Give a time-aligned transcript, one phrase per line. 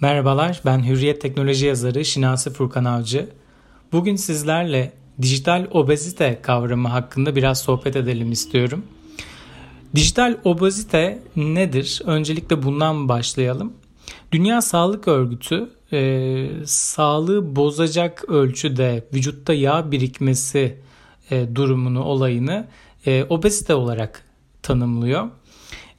[0.00, 3.28] Merhabalar, ben Hürriyet Teknoloji yazarı Şinasi Furkan Avcı.
[3.92, 4.92] Bugün sizlerle
[5.22, 8.84] dijital obezite kavramı hakkında biraz sohbet edelim istiyorum.
[9.94, 12.02] Dijital obezite nedir?
[12.04, 13.72] Öncelikle bundan başlayalım.
[14.32, 20.78] Dünya Sağlık Örgütü e, sağlığı bozacak ölçüde vücutta yağ birikmesi
[21.30, 22.68] e, durumunu, olayını
[23.06, 24.24] e, obezite olarak
[24.62, 25.28] tanımlıyor.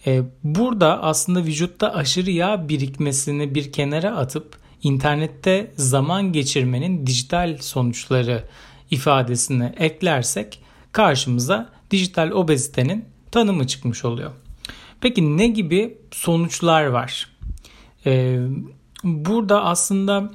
[0.08, 8.44] E, burada aslında vücutta aşırı yağ birikmesini bir kenara atıp internette zaman geçirmenin dijital sonuçları
[8.92, 10.60] ifadesini eklersek
[10.92, 14.32] karşımıza dijital obezitenin tanımı çıkmış oluyor.
[15.02, 17.28] Peki ne gibi sonuçlar var?
[18.06, 18.40] Ee,
[19.04, 20.32] burada aslında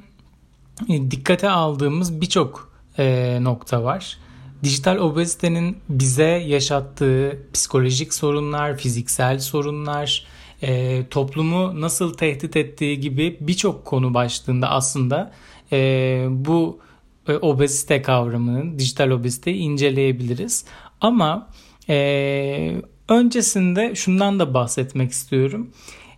[0.89, 4.17] e, dikkate aldığımız birçok e, nokta var
[4.63, 10.25] dijital obezitenin bize yaşattığı psikolojik sorunlar, fiziksel sorunlar,
[10.61, 15.31] e, toplumu nasıl tehdit ettiği gibi birçok konu başlığında aslında
[15.71, 16.79] e, bu
[17.27, 20.65] e, obezite kavramının, dijital obeziteyi inceleyebiliriz.
[21.01, 21.49] Ama
[21.89, 25.71] e, öncesinde şundan da bahsetmek istiyorum.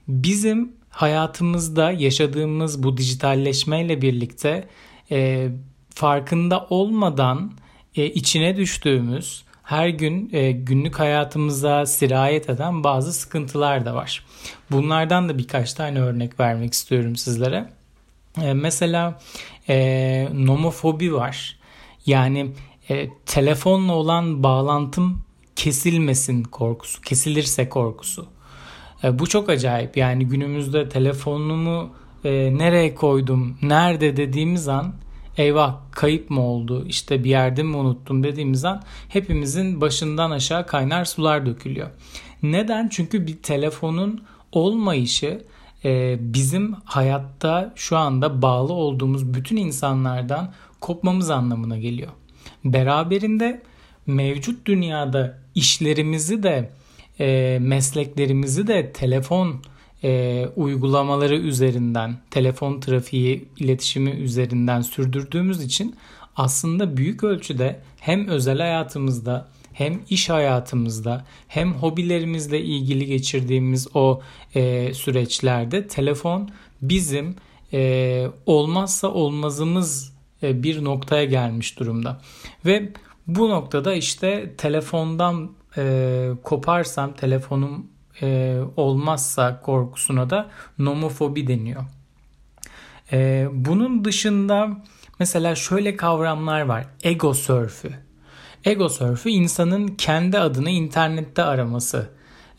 [0.08, 4.68] Bizim hayatımızda yaşadığımız bu dijitalleşmeyle birlikte
[5.12, 5.50] e,
[5.90, 7.52] farkında olmadan
[8.00, 14.26] e, içine düştüğümüz her gün e, günlük hayatımıza sirayet eden bazı sıkıntılar da var.
[14.72, 17.70] Bunlardan da birkaç tane örnek vermek istiyorum sizlere.
[18.42, 19.20] E, mesela
[19.70, 21.60] e, nomofobi var.
[22.06, 22.52] Yani
[22.90, 25.22] e, telefonla olan bağlantım
[25.56, 28.28] kesilmesin korkusu, kesilirse korkusu.
[29.04, 29.98] E, bu çok acayip.
[29.98, 31.90] Yani günümüzde telefonumu
[32.24, 34.94] e, nereye koydum, nerede dediğimiz an
[35.38, 41.06] eyvah kayıp mı oldu işte bir yerde mi unuttum dediğimiz an hepimizin başından aşağı kaynar
[41.06, 41.90] sular dökülüyor.
[42.44, 42.88] Neden?
[42.88, 45.44] Çünkü bir telefonun olmayışı
[45.86, 52.12] e, bizim hayatta şu anda bağlı olduğumuz bütün insanlardan kopmamız anlamına geliyor.
[52.66, 53.62] Beraberinde
[54.08, 56.72] mevcut dünyada işlerimizi de
[57.20, 59.62] e, mesleklerimizi de telefon
[60.04, 65.96] e, uygulamaları üzerinden, telefon trafiği iletişimi üzerinden sürdürdüğümüz için
[66.36, 74.22] aslında büyük ölçüde hem özel hayatımızda hem iş hayatımızda hem hobilerimizle ilgili geçirdiğimiz o
[74.56, 76.50] e, süreçlerde telefon
[76.82, 77.36] bizim
[77.74, 82.22] e, olmazsa olmazımız e, bir noktaya gelmiş durumda.
[82.66, 82.90] Ve
[83.28, 87.88] bu noktada işte telefondan e, koparsam telefonum
[88.22, 90.50] e, olmazsa korkusuna da
[90.80, 91.84] nomofobi deniyor.
[93.12, 94.70] E, bunun dışında
[95.20, 96.86] mesela şöyle kavramlar var.
[97.04, 97.92] Ego sörfü.
[98.66, 102.10] Ego sörfü insanın kendi adını internette araması.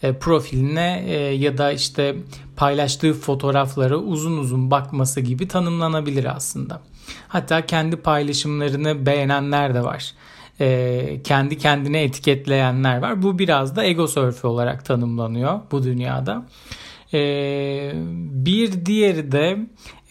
[0.03, 2.17] E, profiline e, ya da işte
[2.57, 6.81] paylaştığı fotoğraflara uzun uzun bakması gibi tanımlanabilir aslında.
[7.29, 10.15] Hatta kendi paylaşımlarını beğenenler de var
[10.61, 13.23] e, kendi kendine etiketleyenler var.
[13.23, 16.47] Bu biraz da ego surfi olarak tanımlanıyor bu dünyada.
[17.15, 17.93] E,
[18.45, 19.59] bir diğeri de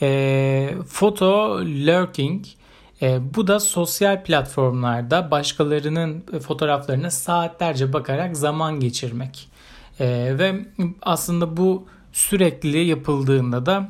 [0.01, 2.45] e, photo lurking.
[3.01, 9.49] E, bu da sosyal platformlarda başkalarının fotoğraflarına saatlerce bakarak zaman geçirmek.
[9.99, 10.65] E, ve
[11.01, 13.89] aslında bu sürekli yapıldığında da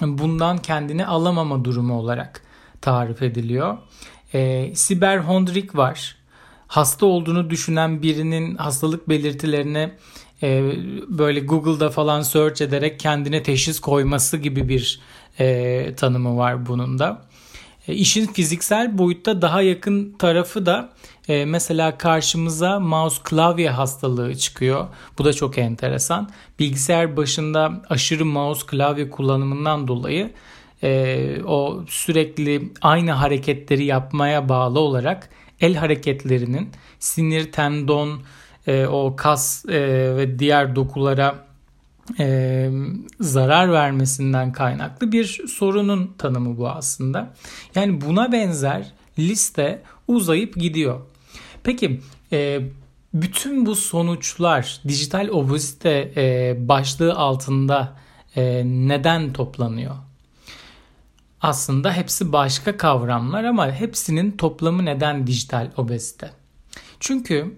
[0.00, 2.42] bundan kendini alamama durumu olarak
[2.80, 3.78] tarif ediliyor.
[4.34, 6.16] E, siberhondrik var.
[6.66, 9.92] Hasta olduğunu düşünen birinin hastalık belirtilerini
[10.42, 10.72] e,
[11.08, 15.00] böyle Google'da falan search ederek kendine teşhis koyması gibi bir
[15.40, 17.22] e, tanımı var bunun da.
[17.88, 20.92] E, işin fiziksel boyutta daha yakın tarafı da
[21.28, 24.86] e, mesela karşımıza mouse klavye hastalığı çıkıyor.
[25.18, 26.30] Bu da çok enteresan.
[26.58, 30.32] Bilgisayar başında aşırı mouse klavye kullanımından dolayı
[30.82, 35.30] e, o sürekli aynı hareketleri yapmaya bağlı olarak
[35.60, 36.68] el hareketlerinin
[36.98, 38.20] sinir, tendon,
[38.66, 39.80] e, o kas e,
[40.16, 41.46] ve diğer dokulara
[42.18, 42.70] e,
[43.20, 47.34] zarar vermesinden kaynaklı bir sorunun tanımı bu aslında.
[47.74, 51.00] Yani buna benzer liste uzayıp gidiyor.
[51.62, 52.00] Peki
[52.32, 52.60] e,
[53.14, 57.96] bütün bu sonuçlar dijital obezite e, başlığı altında
[58.36, 59.94] e, neden toplanıyor?
[61.42, 66.30] Aslında hepsi başka kavramlar ama hepsinin toplamı neden dijital obezite?
[67.00, 67.56] Çünkü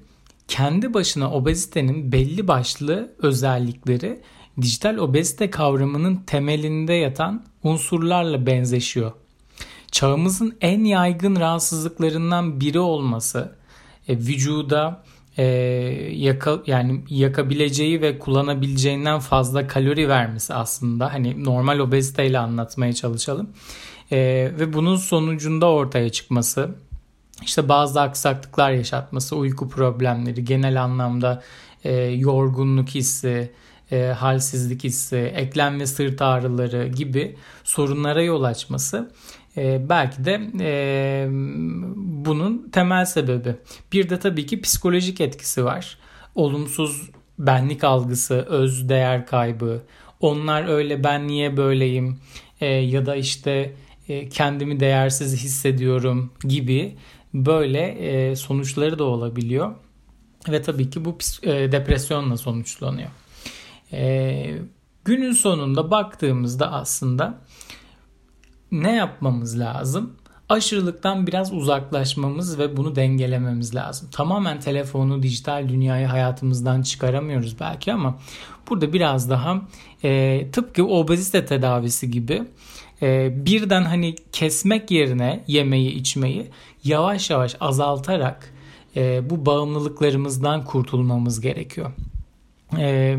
[0.49, 4.20] kendi başına obezitenin belli başlı özellikleri
[4.61, 9.12] dijital obezite kavramının temelinde yatan unsurlarla benzeşiyor.
[9.93, 13.56] Çağımızın en yaygın rahatsızlıklarından biri olması,
[14.08, 15.05] e, vücuda
[15.37, 15.44] e,
[16.14, 21.12] yaka, yani yakabileceği ve kullanabileceğinden fazla kalori vermesi aslında.
[21.12, 23.50] Hani normal obeziteyle anlatmaya çalışalım.
[24.12, 24.19] E,
[24.58, 26.75] ve bunun sonucunda ortaya çıkması
[27.43, 31.43] işte bazı aksaklıklar yaşatması, uyku problemleri, genel anlamda
[31.84, 33.52] e, yorgunluk hissi,
[33.93, 39.12] e, halsizlik hissi, eklem ve sırt ağrıları gibi sorunlara yol açması
[39.56, 41.26] e, belki de e,
[41.96, 43.56] bunun temel sebebi.
[43.93, 45.99] Bir de tabii ki psikolojik etkisi var.
[46.34, 49.82] Olumsuz benlik algısı, öz değer kaybı,
[50.20, 52.19] onlar öyle ben niye böyleyim
[52.60, 53.75] e, ya da işte
[54.08, 56.96] e, kendimi değersiz hissediyorum gibi
[57.34, 59.75] böyle e, sonuçları da olabiliyor.
[60.48, 63.08] Ve tabii ki bu e, depresyonla sonuçlanıyor.
[63.93, 64.55] E,
[65.05, 67.38] günün sonunda baktığımızda aslında
[68.72, 70.12] ne yapmamız lazım?
[70.48, 74.08] Aşırılıktan biraz uzaklaşmamız ve bunu dengelememiz lazım.
[74.12, 78.19] Tamamen telefonu, dijital dünyayı hayatımızdan çıkaramıyoruz belki ama
[78.69, 79.62] burada biraz daha
[80.04, 82.42] e, tıpkı obezite tedavisi gibi
[83.02, 86.50] e, birden hani kesmek yerine yemeği içmeyi
[86.84, 88.52] yavaş yavaş azaltarak
[88.96, 91.90] e, bu bağımlılıklarımızdan kurtulmamız gerekiyor.
[92.78, 93.19] E,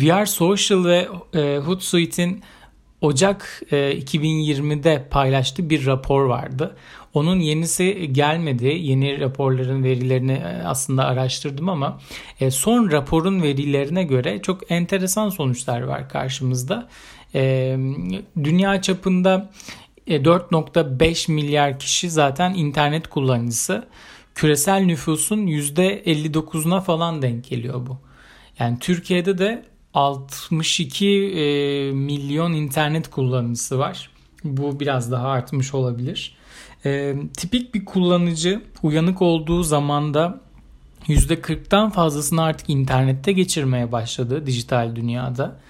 [0.00, 2.42] VR Social ve e, Hootsuite'in
[3.00, 6.76] Ocak e, 2020'de paylaştığı bir rapor vardı.
[7.14, 8.66] Onun yenisi gelmedi.
[8.66, 12.00] Yeni raporların verilerini e, aslında araştırdım ama
[12.40, 16.88] e, son raporun verilerine göre çok enteresan sonuçlar var karşımızda.
[17.34, 17.76] E,
[18.44, 19.50] dünya çapında
[20.08, 23.88] 4.5 milyar kişi zaten internet kullanıcısı.
[24.34, 27.98] Küresel nüfusun %59'una falan denk geliyor bu.
[28.58, 34.10] Yani Türkiye'de de 62 e, milyon internet kullanıcısı var.
[34.44, 36.36] Bu biraz daha artmış olabilir.
[36.84, 40.40] E, tipik bir kullanıcı uyanık olduğu zamanda
[41.08, 45.60] %40'tan fazlasını artık internette geçirmeye başladı dijital dünyada.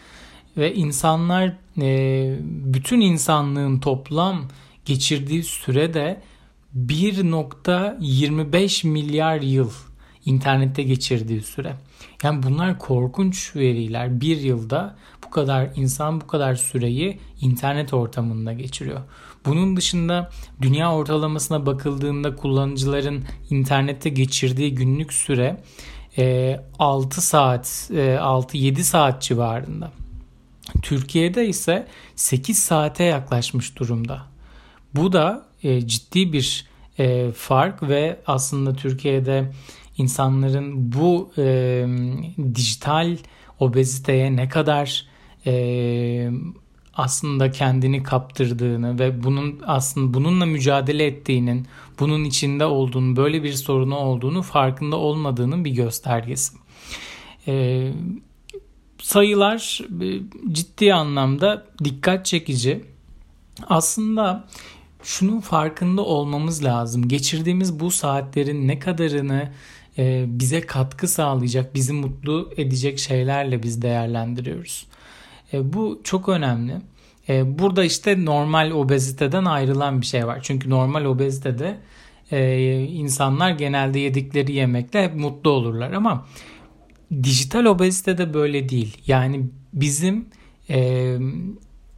[0.56, 4.48] Ve insanlar e, bütün insanlığın toplam
[4.84, 6.20] geçirdiği sürede
[6.76, 9.70] 1.25 milyar yıl
[10.24, 11.74] internette geçirdiği süre.
[12.22, 14.20] Yani bunlar korkunç veriler.
[14.20, 19.00] Bir yılda bu kadar insan bu kadar süreyi internet ortamında geçiriyor.
[19.46, 20.30] Bunun dışında
[20.62, 25.62] dünya ortalamasına bakıldığında kullanıcıların internette geçirdiği günlük süre
[26.78, 29.92] 6 saat 6-7 saat civarında.
[30.82, 31.86] Türkiye'de ise
[32.16, 34.22] 8 saate yaklaşmış durumda.
[34.94, 36.66] Bu da e, ciddi bir
[36.98, 39.52] e, fark ve aslında Türkiye'de
[39.96, 41.86] insanların bu e,
[42.54, 43.16] dijital
[43.58, 45.06] obeziteye ne kadar
[45.46, 46.30] e,
[46.94, 51.66] aslında kendini kaptırdığını ve bunun aslında bununla mücadele ettiğinin,
[52.00, 56.56] bunun içinde olduğunu, böyle bir sorunu olduğunu farkında olmadığının bir göstergesi.
[57.46, 57.86] E,
[58.98, 59.80] sayılar
[60.52, 62.84] ciddi anlamda dikkat çekici.
[63.68, 64.48] Aslında
[65.02, 67.08] şunun farkında olmamız lazım.
[67.08, 69.52] Geçirdiğimiz bu saatlerin ne kadarını
[70.00, 74.86] e, bize katkı sağlayacak, bizi mutlu edecek şeylerle biz değerlendiriyoruz.
[75.52, 76.74] E, bu çok önemli.
[77.28, 80.38] Burada işte normal obeziteden ayrılan bir şey var.
[80.42, 81.78] Çünkü normal obezitede
[82.92, 86.26] insanlar genelde yedikleri yemekle hep mutlu olurlar ama
[87.22, 88.96] dijital obezite de böyle değil.
[89.06, 90.26] Yani bizim
[90.70, 91.16] e,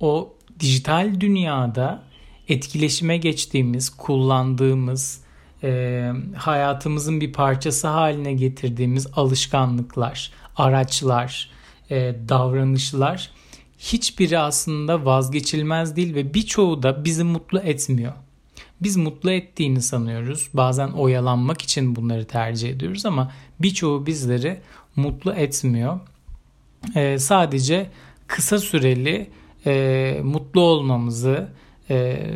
[0.01, 2.03] o dijital dünyada
[2.49, 5.21] etkileşime geçtiğimiz, kullandığımız,
[5.63, 11.51] e, hayatımızın bir parçası haline getirdiğimiz alışkanlıklar, araçlar,
[11.91, 13.31] e, davranışlar
[13.79, 18.13] hiçbiri aslında vazgeçilmez değil ve birçoğu da bizi mutlu etmiyor.
[18.81, 20.49] Biz mutlu ettiğini sanıyoruz.
[20.55, 24.61] Bazen oyalanmak için bunları tercih ediyoruz ama birçoğu bizleri
[24.97, 26.01] mutlu etmiyor.
[26.95, 27.91] E, sadece
[28.27, 29.31] kısa süreli
[29.67, 31.49] e, mutlu olmamızı,
[31.91, 32.27] e,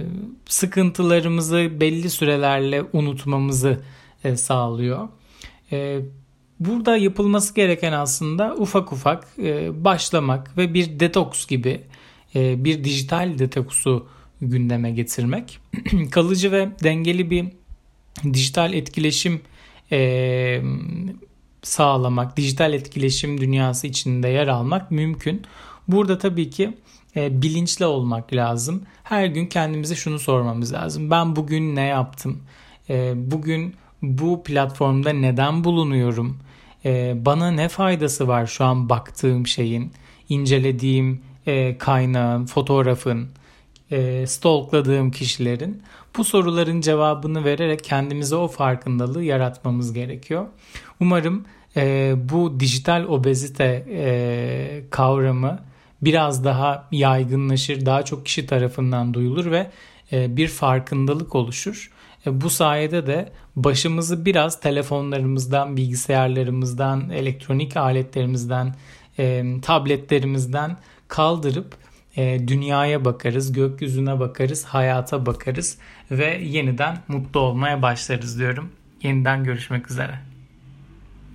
[0.46, 3.80] sıkıntılarımızı belli sürelerle unutmamızı
[4.24, 5.08] e, sağlıyor.
[5.72, 6.00] E,
[6.60, 9.38] burada yapılması gereken aslında ufak ufak
[9.84, 11.80] başlamak ve bir detoks gibi
[12.34, 14.06] bir dijital detoksu
[14.40, 15.58] gündeme getirmek.
[16.10, 17.46] Kalıcı ve dengeli bir
[18.32, 19.40] dijital etkileşim
[21.62, 25.42] sağlamak, dijital etkileşim dünyası içinde yer almak mümkün.
[25.88, 26.74] Burada tabii ki
[27.16, 28.82] e, bilinçli olmak lazım.
[29.04, 31.10] Her gün kendimize şunu sormamız lazım.
[31.10, 32.42] Ben bugün ne yaptım?
[32.90, 36.38] E, bugün bu platformda neden bulunuyorum?
[36.84, 39.92] E, bana ne faydası var şu an baktığım şeyin,
[40.28, 43.28] incelediğim e, kaynağın, fotoğrafın?
[43.90, 45.82] e, stalkladığım kişilerin
[46.16, 50.46] bu soruların cevabını vererek kendimize o farkındalığı yaratmamız gerekiyor.
[51.00, 51.44] Umarım
[51.76, 55.58] e, bu dijital obezite e, kavramı
[56.02, 59.70] biraz daha yaygınlaşır, daha çok kişi tarafından duyulur ve
[60.12, 61.90] e, bir farkındalık oluşur.
[62.26, 68.74] E, bu sayede de başımızı biraz telefonlarımızdan, bilgisayarlarımızdan, elektronik aletlerimizden,
[69.18, 70.76] e, tabletlerimizden
[71.08, 71.86] kaldırıp
[72.46, 75.78] dünyaya bakarız, gökyüzüne bakarız, hayata bakarız
[76.10, 78.72] ve yeniden mutlu olmaya başlarız diyorum.
[79.02, 80.35] Yeniden görüşmek üzere.